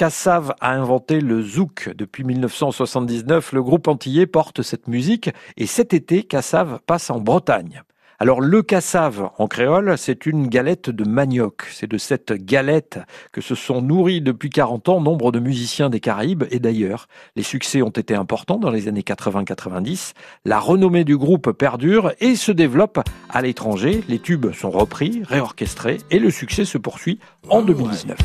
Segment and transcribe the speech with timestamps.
[0.00, 1.90] Cassav a inventé le zouk.
[1.94, 7.82] Depuis 1979, le groupe antillais porte cette musique et cet été, Cassav passe en Bretagne.
[8.18, 11.66] Alors le cassave en créole, c'est une galette de manioc.
[11.70, 12.98] C'est de cette galette
[13.30, 17.06] que se sont nourris depuis 40 ans nombre de musiciens des Caraïbes et d'ailleurs.
[17.36, 20.14] Les succès ont été importants dans les années 80-90.
[20.46, 24.02] La renommée du groupe perdure et se développe à l'étranger.
[24.08, 27.18] Les tubes sont repris, réorchestrés et le succès se poursuit
[27.50, 28.16] en 2019.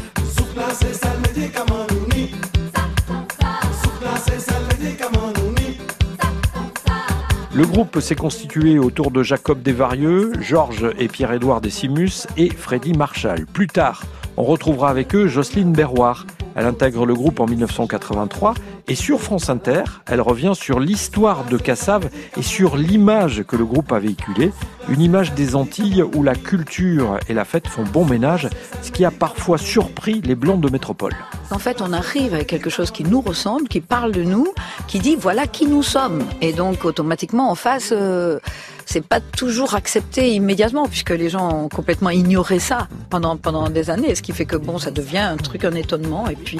[7.55, 13.45] Le groupe s'est constitué autour de Jacob Desvarieux, Georges et Pierre-Édouard Desimus et Freddy Marshall.
[13.45, 14.03] Plus tard,
[14.35, 16.25] on retrouvera avec eux Jocelyne Berroir.
[16.57, 18.55] Elle intègre le groupe en 1983
[18.89, 23.63] et sur France Inter, elle revient sur l'histoire de Cassave et sur l'image que le
[23.63, 24.51] groupe a véhiculée,
[24.89, 28.49] une image des Antilles où la culture et la fête font bon ménage,
[28.81, 31.15] ce qui a parfois surpris les blancs de métropole.
[31.51, 34.47] En fait, on arrive avec quelque chose qui nous ressemble, qui parle de nous,
[34.87, 36.23] qui dit voilà qui nous sommes.
[36.41, 38.39] Et donc, automatiquement, en face, euh,
[38.85, 43.89] c'est pas toujours accepté immédiatement, puisque les gens ont complètement ignoré ça pendant, pendant des
[43.89, 44.15] années.
[44.15, 46.27] Ce qui fait que, bon, ça devient un truc, un étonnement.
[46.27, 46.59] Et puis,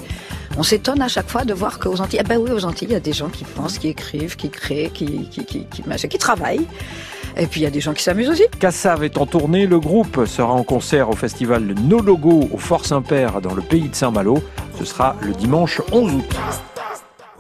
[0.57, 2.93] on s'étonne à chaque fois de voir qu'aux Antilles, ah ben oui, aux Antilles, il
[2.93, 6.67] y a des gens qui pensent, qui écrivent, qui créent, qui, qui, qui, qui, travaillent.
[7.37, 8.43] Et puis il y a des gens qui s'amusent aussi.
[8.59, 12.85] Cassav est en tournée, le groupe sera en concert au festival No Logo au Fort
[12.85, 14.41] Saint-Père dans le pays de Saint-Malo.
[14.77, 16.74] Ce sera le dimanche 11 août.